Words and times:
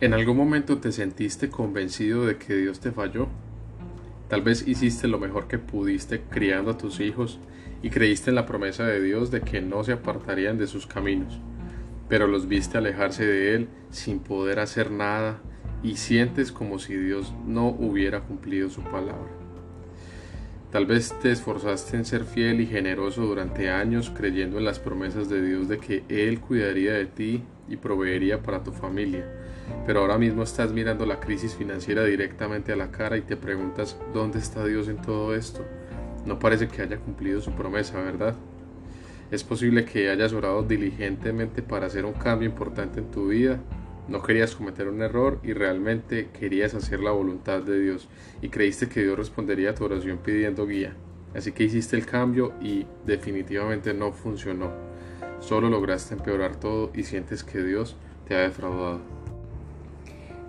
¿En 0.00 0.14
algún 0.14 0.38
momento 0.38 0.78
te 0.78 0.92
sentiste 0.92 1.50
convencido 1.50 2.24
de 2.24 2.38
que 2.38 2.56
Dios 2.56 2.80
te 2.80 2.90
falló? 2.90 3.28
Tal 4.28 4.40
vez 4.40 4.66
hiciste 4.66 5.08
lo 5.08 5.18
mejor 5.18 5.46
que 5.46 5.58
pudiste 5.58 6.22
criando 6.22 6.70
a 6.70 6.78
tus 6.78 7.00
hijos 7.00 7.38
y 7.82 7.90
creíste 7.90 8.30
en 8.30 8.36
la 8.36 8.46
promesa 8.46 8.86
de 8.86 9.02
Dios 9.02 9.30
de 9.30 9.42
que 9.42 9.60
no 9.60 9.84
se 9.84 9.92
apartarían 9.92 10.56
de 10.56 10.68
sus 10.68 10.86
caminos, 10.86 11.38
pero 12.08 12.26
los 12.26 12.48
viste 12.48 12.78
alejarse 12.78 13.26
de 13.26 13.54
Él 13.54 13.68
sin 13.90 14.20
poder 14.20 14.60
hacer 14.60 14.90
nada 14.90 15.42
y 15.82 15.96
sientes 15.96 16.50
como 16.50 16.78
si 16.78 16.96
Dios 16.96 17.34
no 17.46 17.68
hubiera 17.68 18.20
cumplido 18.20 18.70
su 18.70 18.80
palabra. 18.80 19.28
Tal 20.72 20.86
vez 20.86 21.14
te 21.20 21.30
esforzaste 21.30 21.98
en 21.98 22.06
ser 22.06 22.24
fiel 22.24 22.62
y 22.62 22.66
generoso 22.66 23.26
durante 23.26 23.68
años 23.68 24.10
creyendo 24.16 24.56
en 24.56 24.64
las 24.64 24.78
promesas 24.78 25.28
de 25.28 25.42
Dios 25.42 25.68
de 25.68 25.76
que 25.76 26.04
Él 26.08 26.40
cuidaría 26.40 26.94
de 26.94 27.04
ti 27.04 27.42
y 27.68 27.76
proveería 27.76 28.42
para 28.42 28.64
tu 28.64 28.72
familia 28.72 29.39
pero 29.86 30.00
ahora 30.00 30.18
mismo 30.18 30.42
estás 30.42 30.72
mirando 30.72 31.06
la 31.06 31.20
crisis 31.20 31.54
financiera 31.54 32.04
directamente 32.04 32.72
a 32.72 32.76
la 32.76 32.90
cara 32.90 33.16
y 33.16 33.22
te 33.22 33.36
preguntas, 33.36 33.96
¿dónde 34.12 34.38
está 34.38 34.64
Dios 34.64 34.88
en 34.88 35.00
todo 35.02 35.34
esto? 35.34 35.64
No 36.26 36.38
parece 36.38 36.68
que 36.68 36.82
haya 36.82 36.98
cumplido 36.98 37.40
su 37.40 37.52
promesa, 37.52 38.00
¿verdad? 38.00 38.34
Es 39.30 39.44
posible 39.44 39.84
que 39.84 40.10
hayas 40.10 40.32
orado 40.32 40.62
diligentemente 40.62 41.62
para 41.62 41.86
hacer 41.86 42.04
un 42.04 42.14
cambio 42.14 42.48
importante 42.48 42.98
en 42.98 43.10
tu 43.10 43.28
vida. 43.28 43.60
No 44.08 44.22
querías 44.22 44.56
cometer 44.56 44.88
un 44.88 45.02
error 45.02 45.38
y 45.44 45.52
realmente 45.52 46.30
querías 46.38 46.74
hacer 46.74 47.00
la 47.00 47.12
voluntad 47.12 47.62
de 47.62 47.78
Dios 47.78 48.08
y 48.42 48.48
creíste 48.48 48.88
que 48.88 49.04
Dios 49.04 49.16
respondería 49.16 49.70
a 49.70 49.74
tu 49.74 49.84
oración 49.84 50.18
pidiendo 50.18 50.66
guía. 50.66 50.94
Así 51.34 51.52
que 51.52 51.62
hiciste 51.62 51.96
el 51.96 52.06
cambio 52.06 52.54
y 52.60 52.86
definitivamente 53.06 53.94
no 53.94 54.12
funcionó. 54.12 54.72
Solo 55.38 55.70
lograste 55.70 56.14
empeorar 56.14 56.56
todo 56.56 56.90
y 56.92 57.04
sientes 57.04 57.44
que 57.44 57.62
Dios 57.62 57.96
te 58.26 58.34
ha 58.34 58.40
defraudado. 58.40 59.19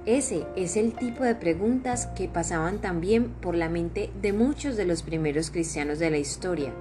Ese 0.05 0.47
es 0.55 0.77
el 0.77 0.93
tipo 0.93 1.23
de 1.23 1.35
preguntas 1.35 2.07
que 2.07 2.27
pasaban 2.27 2.79
también 2.79 3.29
por 3.29 3.53
la 3.53 3.69
mente 3.69 4.09
de 4.19 4.33
muchos 4.33 4.75
de 4.75 4.85
los 4.85 5.03
primeros 5.03 5.51
cristianos 5.51 5.99
de 5.99 6.09
la 6.09 6.17
historia. 6.17 6.73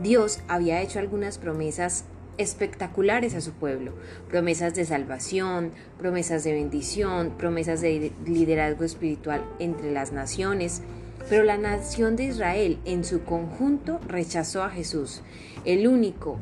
Dios 0.00 0.40
había 0.46 0.80
hecho 0.80 1.00
algunas 1.00 1.38
promesas 1.38 2.04
espectaculares 2.38 3.34
a 3.34 3.40
su 3.40 3.52
pueblo, 3.52 3.92
promesas 4.28 4.74
de 4.74 4.84
salvación, 4.84 5.72
promesas 5.98 6.44
de 6.44 6.52
bendición, 6.52 7.34
promesas 7.36 7.80
de 7.80 8.12
liderazgo 8.24 8.84
espiritual 8.84 9.44
entre 9.58 9.90
las 9.90 10.12
naciones, 10.12 10.82
pero 11.28 11.42
la 11.42 11.58
nación 11.58 12.14
de 12.14 12.24
Israel 12.24 12.78
en 12.84 13.04
su 13.04 13.24
conjunto 13.24 14.00
rechazó 14.06 14.62
a 14.62 14.70
Jesús, 14.70 15.22
el 15.64 15.88
único 15.88 16.38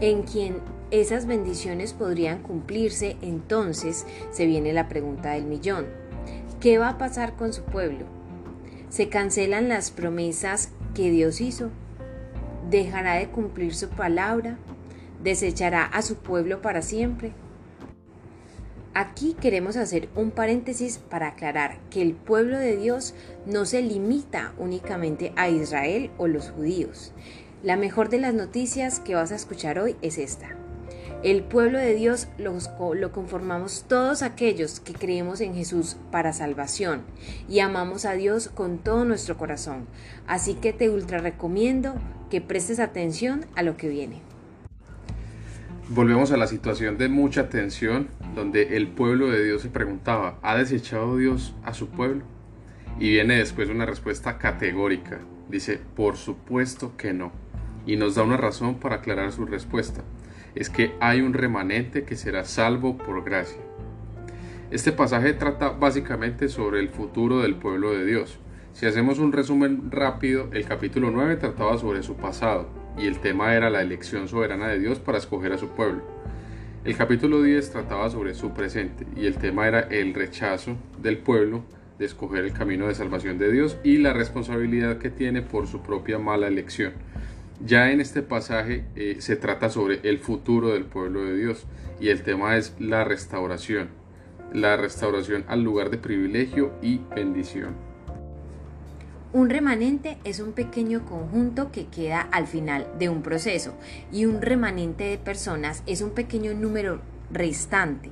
en 0.00 0.22
quien 0.22 0.56
esas 0.90 1.26
bendiciones 1.26 1.92
podrían 1.92 2.42
cumplirse, 2.42 3.16
entonces 3.22 4.06
se 4.32 4.46
viene 4.46 4.72
la 4.72 4.88
pregunta 4.88 5.32
del 5.32 5.44
millón. 5.44 5.86
¿Qué 6.60 6.78
va 6.78 6.90
a 6.90 6.98
pasar 6.98 7.36
con 7.36 7.52
su 7.52 7.62
pueblo? 7.62 8.06
¿Se 8.88 9.08
cancelan 9.08 9.68
las 9.68 9.90
promesas 9.90 10.70
que 10.94 11.10
Dios 11.10 11.40
hizo? 11.40 11.70
¿Dejará 12.70 13.14
de 13.14 13.28
cumplir 13.28 13.74
su 13.74 13.88
palabra? 13.88 14.58
¿Desechará 15.22 15.84
a 15.84 16.02
su 16.02 16.16
pueblo 16.16 16.60
para 16.60 16.82
siempre? 16.82 17.32
Aquí 18.92 19.36
queremos 19.40 19.76
hacer 19.76 20.08
un 20.16 20.32
paréntesis 20.32 20.98
para 20.98 21.28
aclarar 21.28 21.78
que 21.90 22.02
el 22.02 22.14
pueblo 22.14 22.58
de 22.58 22.76
Dios 22.76 23.14
no 23.46 23.64
se 23.64 23.80
limita 23.80 24.52
únicamente 24.58 25.32
a 25.36 25.48
Israel 25.48 26.10
o 26.18 26.26
los 26.26 26.50
judíos. 26.50 27.12
La 27.62 27.76
mejor 27.76 28.08
de 28.08 28.18
las 28.18 28.34
noticias 28.34 28.98
que 28.98 29.14
vas 29.14 29.30
a 29.30 29.36
escuchar 29.36 29.78
hoy 29.78 29.96
es 30.02 30.18
esta. 30.18 30.56
El 31.22 31.42
pueblo 31.42 31.76
de 31.76 31.94
Dios 31.94 32.28
lo 32.38 33.12
conformamos 33.12 33.84
todos 33.86 34.22
aquellos 34.22 34.80
que 34.80 34.94
creemos 34.94 35.42
en 35.42 35.54
Jesús 35.54 35.98
para 36.10 36.32
salvación 36.32 37.02
y 37.46 37.58
amamos 37.58 38.06
a 38.06 38.14
Dios 38.14 38.48
con 38.48 38.78
todo 38.78 39.04
nuestro 39.04 39.36
corazón. 39.36 39.84
Así 40.26 40.54
que 40.54 40.72
te 40.72 40.88
ultra 40.88 41.18
recomiendo 41.18 41.94
que 42.30 42.40
prestes 42.40 42.80
atención 42.80 43.44
a 43.54 43.62
lo 43.62 43.76
que 43.76 43.90
viene. 43.90 44.22
Volvemos 45.90 46.32
a 46.32 46.38
la 46.38 46.46
situación 46.46 46.96
de 46.96 47.10
mucha 47.10 47.50
tensión 47.50 48.08
donde 48.34 48.78
el 48.78 48.88
pueblo 48.88 49.28
de 49.28 49.44
Dios 49.44 49.60
se 49.60 49.68
preguntaba, 49.68 50.38
¿ha 50.40 50.56
desechado 50.56 51.18
Dios 51.18 51.54
a 51.64 51.74
su 51.74 51.88
pueblo? 51.88 52.24
Y 52.98 53.10
viene 53.10 53.36
después 53.36 53.68
una 53.68 53.84
respuesta 53.84 54.38
categórica. 54.38 55.18
Dice, 55.50 55.80
por 55.96 56.16
supuesto 56.16 56.96
que 56.96 57.12
no. 57.12 57.30
Y 57.84 57.96
nos 57.96 58.14
da 58.14 58.22
una 58.22 58.38
razón 58.38 58.76
para 58.76 58.96
aclarar 58.96 59.32
su 59.32 59.44
respuesta 59.44 60.02
es 60.54 60.70
que 60.70 60.92
hay 61.00 61.20
un 61.20 61.32
remanente 61.32 62.04
que 62.04 62.16
será 62.16 62.44
salvo 62.44 62.96
por 62.96 63.24
gracia. 63.24 63.60
Este 64.70 64.92
pasaje 64.92 65.32
trata 65.32 65.70
básicamente 65.70 66.48
sobre 66.48 66.80
el 66.80 66.88
futuro 66.88 67.40
del 67.40 67.56
pueblo 67.56 67.92
de 67.92 68.04
Dios. 68.04 68.38
Si 68.72 68.86
hacemos 68.86 69.18
un 69.18 69.32
resumen 69.32 69.90
rápido, 69.90 70.48
el 70.52 70.64
capítulo 70.64 71.10
9 71.10 71.36
trataba 71.36 71.76
sobre 71.76 72.02
su 72.02 72.16
pasado 72.16 72.68
y 72.96 73.06
el 73.06 73.18
tema 73.18 73.54
era 73.54 73.68
la 73.68 73.82
elección 73.82 74.28
soberana 74.28 74.68
de 74.68 74.78
Dios 74.78 75.00
para 75.00 75.18
escoger 75.18 75.52
a 75.52 75.58
su 75.58 75.70
pueblo. 75.70 76.02
El 76.84 76.96
capítulo 76.96 77.42
10 77.42 77.72
trataba 77.72 78.08
sobre 78.10 78.34
su 78.34 78.52
presente 78.52 79.06
y 79.16 79.26
el 79.26 79.36
tema 79.36 79.66
era 79.68 79.80
el 79.80 80.14
rechazo 80.14 80.76
del 81.02 81.18
pueblo 81.18 81.62
de 81.98 82.06
escoger 82.06 82.44
el 82.44 82.54
camino 82.54 82.86
de 82.86 82.94
salvación 82.94 83.38
de 83.38 83.52
Dios 83.52 83.76
y 83.84 83.98
la 83.98 84.14
responsabilidad 84.14 84.96
que 84.96 85.10
tiene 85.10 85.42
por 85.42 85.66
su 85.66 85.82
propia 85.82 86.18
mala 86.18 86.46
elección. 86.46 86.92
Ya 87.64 87.90
en 87.90 88.00
este 88.00 88.22
pasaje 88.22 88.84
eh, 88.96 89.16
se 89.18 89.36
trata 89.36 89.68
sobre 89.68 90.00
el 90.08 90.18
futuro 90.18 90.68
del 90.68 90.86
pueblo 90.86 91.24
de 91.24 91.36
Dios 91.36 91.66
y 92.00 92.08
el 92.08 92.22
tema 92.22 92.56
es 92.56 92.74
la 92.78 93.04
restauración, 93.04 93.90
la 94.54 94.78
restauración 94.78 95.44
al 95.46 95.62
lugar 95.62 95.90
de 95.90 95.98
privilegio 95.98 96.72
y 96.80 97.02
bendición. 97.14 97.74
Un 99.34 99.50
remanente 99.50 100.16
es 100.24 100.40
un 100.40 100.52
pequeño 100.52 101.04
conjunto 101.04 101.70
que 101.70 101.86
queda 101.86 102.22
al 102.22 102.46
final 102.46 102.86
de 102.98 103.10
un 103.10 103.22
proceso 103.22 103.74
y 104.10 104.24
un 104.24 104.40
remanente 104.40 105.04
de 105.04 105.18
personas 105.18 105.82
es 105.86 106.00
un 106.00 106.10
pequeño 106.10 106.54
número 106.54 107.02
restante. 107.30 108.10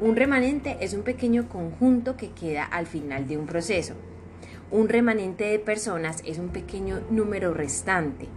Un 0.00 0.16
remanente 0.16 0.76
es 0.80 0.92
un 0.92 1.02
pequeño 1.02 1.48
conjunto 1.48 2.16
que 2.16 2.30
queda 2.30 2.64
al 2.64 2.86
final 2.86 3.28
de 3.28 3.38
un 3.38 3.46
proceso 3.46 3.94
un 4.70 4.88
remanente 4.88 5.44
de 5.44 5.58
personas 5.58 6.22
es 6.24 6.38
un 6.38 6.48
pequeño 6.48 7.00
número 7.10 7.52
restante. 7.52 8.28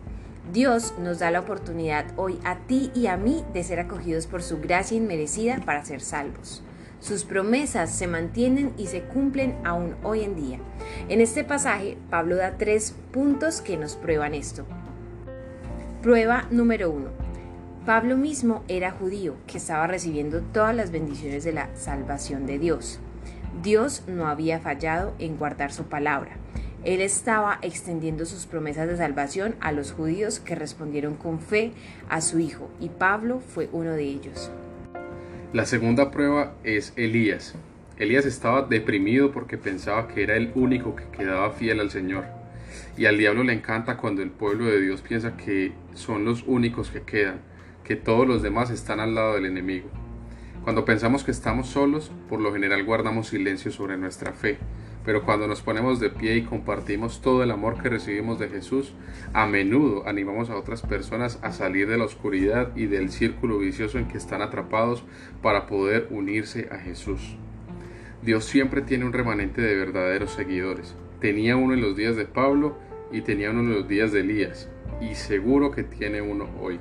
Dios 0.51 0.94
nos 0.99 1.19
da 1.19 1.31
la 1.31 1.39
oportunidad 1.39 2.05
hoy 2.17 2.39
a 2.44 2.57
ti 2.59 2.91
y 2.95 3.07
a 3.07 3.17
mí 3.17 3.44
de 3.53 3.63
ser 3.63 3.79
acogidos 3.79 4.27
por 4.27 4.41
su 4.41 4.59
gracia 4.59 4.97
inmerecida 4.97 5.61
para 5.66 5.85
ser 5.85 6.01
salvos. 6.01 6.63
Sus 6.99 7.23
promesas 7.23 7.94
se 7.94 8.07
mantienen 8.07 8.73
y 8.77 8.88
se 8.88 9.03
cumplen 9.03 9.55
aún 9.63 9.95
hoy 10.03 10.23
en 10.23 10.35
día. 10.35 10.59
En 11.09 11.21
este 11.21 11.44
pasaje, 11.44 11.97
Pablo 12.09 12.35
da 12.38 12.57
tres 12.57 12.95
puntos 13.11 13.61
que 13.61 13.77
nos 13.77 13.95
prueban 13.95 14.33
esto. 14.33 14.65
Prueba 16.01 16.47
número 16.50 16.89
uno. 16.89 17.09
Pablo 17.85 18.15
mismo 18.17 18.63
era 18.69 18.91
judío 18.91 19.35
que 19.45 19.57
estaba 19.57 19.88
recibiendo 19.88 20.41
todas 20.41 20.73
las 20.73 20.91
bendiciones 20.91 21.44
de 21.44 21.51
la 21.51 21.69
salvación 21.75 22.45
de 22.45 22.57
Dios. 22.57 23.00
Dios 23.62 24.03
no 24.08 24.28
había 24.28 24.59
fallado 24.59 25.14
en 25.19 25.38
guardar 25.38 25.72
su 25.72 25.84
palabra. 25.84 26.38
Él 26.84 27.00
estaba 27.00 27.59
extendiendo 27.62 28.25
sus 28.25 28.46
promesas 28.46 28.88
de 28.88 28.97
salvación 28.97 29.56
a 29.62 29.72
los 29.72 29.94
judíos 29.94 30.40
que 30.40 30.56
respondieron 30.56 31.16
con 31.16 31.40
fe 31.40 31.72
a 32.09 32.19
su 32.19 32.40
Hijo, 32.40 32.69
y 32.80 32.90
Pablo 32.90 33.40
fue 33.40 33.69
uno 33.72 33.92
de 33.92 34.03
ellos. 34.03 34.52
La 35.53 35.66
segunda 35.66 36.12
prueba 36.12 36.56
es 36.63 36.92
Elías. 36.97 37.56
Elías 37.97 38.25
estaba 38.25 38.63
deprimido 38.63 39.31
porque 39.31 39.58
pensaba 39.58 40.08
que 40.08 40.24
era 40.24 40.36
el 40.36 40.52
único 40.56 40.96
que 40.96 41.06
quedaba 41.16 41.52
fiel 41.52 41.80
al 41.80 41.92
Señor. 41.92 42.25
Y 42.97 43.06
al 43.06 43.18
diablo 43.18 43.44
le 43.44 43.53
encanta 43.53 43.97
cuando 43.97 44.22
el 44.24 44.31
pueblo 44.31 44.66
de 44.66 44.81
Dios 44.81 45.02
piensa 45.02 45.38
que 45.38 45.74
son 45.94 46.25
los 46.25 46.44
únicos 46.48 46.89
que 46.89 47.04
quedan, 47.04 47.39
que 47.83 47.95
todos 47.95 48.27
los 48.27 48.42
demás 48.42 48.72
están 48.72 49.00
al 49.00 49.16
lado 49.16 49.36
del 49.36 49.45
enemigo. 49.45 49.89
Cuando 50.63 50.86
pensamos 50.86 51.25
que 51.25 51.31
estamos 51.31 51.68
solos, 51.68 52.10
por 52.30 52.39
lo 52.39 52.54
general 52.54 52.86
guardamos 52.86 53.27
silencio 53.27 53.69
sobre 53.69 53.98
nuestra 53.98 54.31
fe, 54.31 54.60
pero 55.04 55.25
cuando 55.25 55.45
nos 55.45 55.62
ponemos 55.62 56.00
de 56.00 56.10
pie 56.10 56.38
y 56.38 56.44
compartimos 56.44 57.21
todo 57.21 57.44
el 57.44 57.51
amor 57.51 57.81
que 57.81 57.89
recibimos 57.89 58.39
de 58.39 58.48
Jesús, 58.48 58.94
a 59.33 59.45
menudo 59.45 60.07
animamos 60.07 60.50
a 60.50 60.56
otras 60.56 60.81
personas 60.81 61.38
a 61.42 61.51
salir 61.51 61.89
de 61.89 61.98
la 61.98 62.06
oscuridad 62.06 62.74
y 62.77 62.86
del 62.86 63.12
círculo 63.12 63.57
vicioso 63.57 63.98
en 64.00 64.07
que 64.07 64.18
están 64.18 64.42
atrapados 64.42 65.04
para 65.42 65.68
poder 65.68 66.07
unirse 66.12 66.69
a 66.71 66.77
Jesús. 66.77 67.36
Dios 68.21 68.45
siempre 68.45 68.81
tiene 68.81 69.04
un 69.04 69.12
remanente 69.12 69.62
de 69.62 69.75
verdaderos 69.75 70.31
seguidores. 70.31 70.95
Tenía 71.19 71.57
uno 71.57 71.74
en 71.74 71.81
los 71.81 71.98
días 71.98 72.15
de 72.15 72.24
Pablo 72.24 72.77
y 73.12 73.19
tenía 73.19 73.51
uno 73.51 73.60
en 73.60 73.71
los 73.71 73.88
días 73.89 74.13
de 74.13 74.21
Elías, 74.21 74.69
y 75.01 75.15
seguro 75.15 75.71
que 75.71 75.83
tiene 75.83 76.21
uno 76.21 76.48
hoy. 76.62 76.80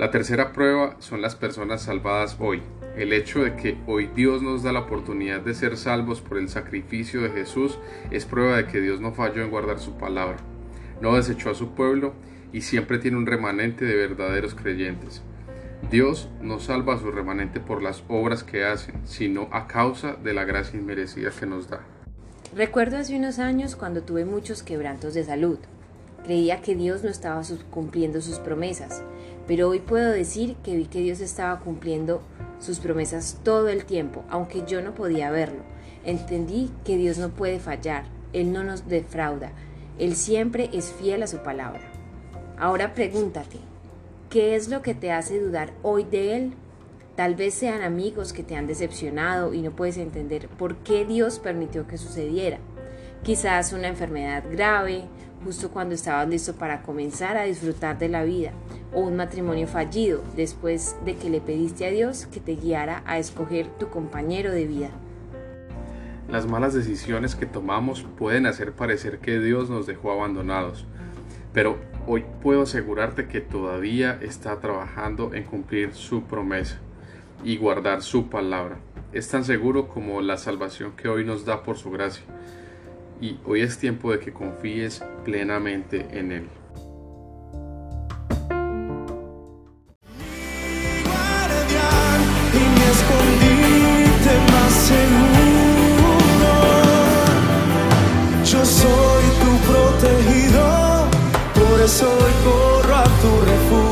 La 0.00 0.10
tercera 0.10 0.54
prueba 0.54 0.96
son 0.98 1.20
las 1.20 1.36
personas 1.36 1.82
salvadas 1.82 2.38
hoy. 2.40 2.62
El 2.96 3.12
hecho 3.12 3.44
de 3.44 3.54
que 3.54 3.76
hoy 3.86 4.06
Dios 4.06 4.40
nos 4.40 4.62
da 4.62 4.72
la 4.72 4.80
oportunidad 4.80 5.42
de 5.42 5.52
ser 5.52 5.76
salvos 5.76 6.22
por 6.22 6.38
el 6.38 6.48
sacrificio 6.48 7.20
de 7.20 7.28
Jesús 7.28 7.78
es 8.10 8.24
prueba 8.24 8.56
de 8.56 8.66
que 8.66 8.80
Dios 8.80 9.02
no 9.02 9.12
falló 9.12 9.42
en 9.42 9.50
guardar 9.50 9.78
su 9.78 9.98
palabra. 9.98 10.38
No 11.02 11.16
desechó 11.16 11.50
a 11.50 11.54
su 11.54 11.74
pueblo 11.74 12.14
y 12.50 12.62
siempre 12.62 12.98
tiene 12.98 13.18
un 13.18 13.26
remanente 13.26 13.84
de 13.84 13.94
verdaderos 13.94 14.54
creyentes. 14.54 15.20
Dios 15.90 16.30
no 16.40 16.60
salva 16.60 16.94
a 16.94 16.98
su 16.98 17.10
remanente 17.10 17.60
por 17.60 17.82
las 17.82 18.02
obras 18.08 18.42
que 18.42 18.64
hacen, 18.64 19.06
sino 19.06 19.50
a 19.52 19.66
causa 19.66 20.14
de 20.14 20.32
la 20.32 20.44
gracia 20.44 20.80
inmerecida 20.80 21.30
que 21.30 21.44
nos 21.44 21.68
da. 21.68 21.80
Recuerdo 22.56 22.96
hace 22.96 23.18
unos 23.18 23.38
años 23.38 23.76
cuando 23.76 24.02
tuve 24.02 24.24
muchos 24.24 24.62
quebrantos 24.62 25.12
de 25.12 25.24
salud. 25.24 25.58
Creía 26.24 26.60
que 26.60 26.74
Dios 26.74 27.02
no 27.02 27.10
estaba 27.10 27.42
cumpliendo 27.70 28.20
sus 28.20 28.38
promesas, 28.38 29.02
pero 29.46 29.68
hoy 29.68 29.80
puedo 29.80 30.10
decir 30.10 30.56
que 30.62 30.76
vi 30.76 30.86
que 30.86 31.00
Dios 31.00 31.20
estaba 31.20 31.60
cumpliendo 31.60 32.22
sus 32.58 32.78
promesas 32.78 33.38
todo 33.42 33.68
el 33.68 33.84
tiempo, 33.84 34.24
aunque 34.28 34.64
yo 34.66 34.82
no 34.82 34.94
podía 34.94 35.30
verlo. 35.30 35.62
Entendí 36.04 36.70
que 36.84 36.96
Dios 36.96 37.18
no 37.18 37.30
puede 37.30 37.58
fallar, 37.58 38.04
Él 38.32 38.52
no 38.52 38.64
nos 38.64 38.88
defrauda, 38.88 39.52
Él 39.98 40.14
siempre 40.14 40.70
es 40.72 40.92
fiel 40.92 41.22
a 41.22 41.26
su 41.26 41.38
palabra. 41.38 41.82
Ahora 42.58 42.94
pregúntate, 42.94 43.58
¿Qué 44.30 44.54
es 44.54 44.68
lo 44.68 44.80
que 44.80 44.94
te 44.94 45.10
hace 45.10 45.40
dudar 45.40 45.72
hoy 45.82 46.04
de 46.04 46.36
Él? 46.36 46.52
Tal 47.16 47.34
vez 47.34 47.52
sean 47.52 47.82
amigos 47.82 48.32
que 48.32 48.44
te 48.44 48.54
han 48.54 48.68
decepcionado 48.68 49.52
y 49.52 49.60
no 49.60 49.72
puedes 49.72 49.96
entender 49.96 50.46
por 50.46 50.76
qué 50.76 51.04
Dios 51.04 51.40
permitió 51.40 51.88
que 51.88 51.98
sucediera. 51.98 52.58
Quizás 53.24 53.72
una 53.72 53.88
enfermedad 53.88 54.44
grave, 54.48 55.02
justo 55.44 55.70
cuando 55.70 55.94
estabas 55.94 56.28
listo 56.28 56.54
para 56.54 56.82
comenzar 56.82 57.36
a 57.36 57.44
disfrutar 57.44 57.98
de 57.98 58.08
la 58.08 58.24
vida, 58.24 58.52
o 58.92 59.00
un 59.00 59.16
matrimonio 59.16 59.66
fallido 59.66 60.22
después 60.36 60.96
de 61.04 61.16
que 61.16 61.30
le 61.30 61.40
pediste 61.40 61.86
a 61.86 61.90
Dios 61.90 62.26
que 62.26 62.40
te 62.40 62.56
guiara 62.56 63.02
a 63.06 63.18
escoger 63.18 63.66
tu 63.78 63.88
compañero 63.88 64.52
de 64.52 64.66
vida. 64.66 64.90
Las 66.28 66.46
malas 66.46 66.74
decisiones 66.74 67.34
que 67.34 67.46
tomamos 67.46 68.06
pueden 68.16 68.46
hacer 68.46 68.72
parecer 68.72 69.18
que 69.18 69.40
Dios 69.40 69.68
nos 69.68 69.86
dejó 69.86 70.12
abandonados, 70.12 70.86
pero 71.52 71.78
hoy 72.06 72.24
puedo 72.42 72.62
asegurarte 72.62 73.26
que 73.26 73.40
todavía 73.40 74.18
está 74.22 74.60
trabajando 74.60 75.34
en 75.34 75.44
cumplir 75.44 75.94
su 75.94 76.22
promesa 76.22 76.78
y 77.42 77.56
guardar 77.56 78.02
su 78.02 78.28
palabra. 78.28 78.78
Es 79.12 79.28
tan 79.28 79.44
seguro 79.44 79.88
como 79.88 80.20
la 80.20 80.36
salvación 80.36 80.92
que 80.92 81.08
hoy 81.08 81.24
nos 81.24 81.44
da 81.44 81.64
por 81.64 81.76
su 81.76 81.90
gracia. 81.90 82.22
Y 83.20 83.38
hoy 83.44 83.60
es 83.62 83.78
tiempo 83.78 84.12
de 84.12 84.18
que 84.18 84.32
confíes 84.32 85.02
plenamente 85.24 86.06
en 86.10 86.32
Él. 86.32 86.48
Soy 98.62 99.24
tu 99.40 99.72
protegido 99.72 100.90
soy 101.88 102.32
corro 102.44 102.94
a 102.94 103.04
tu 103.04 103.40
refugio. 103.40 103.89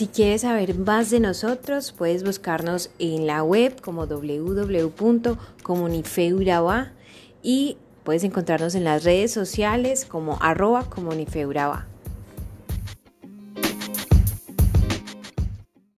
Si 0.00 0.06
quieres 0.06 0.40
saber 0.40 0.78
más 0.78 1.10
de 1.10 1.20
nosotros, 1.20 1.92
puedes 1.92 2.24
buscarnos 2.24 2.88
en 2.98 3.26
la 3.26 3.42
web 3.42 3.78
como 3.82 4.06
www.comunifeuraba 4.06 6.92
y 7.42 7.76
puedes 8.02 8.24
encontrarnos 8.24 8.74
en 8.74 8.84
las 8.84 9.04
redes 9.04 9.30
sociales 9.30 10.06
como 10.06 10.38
arroba 10.40 10.88
comunifeuraba. 10.88 11.89